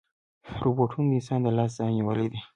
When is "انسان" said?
1.17-1.39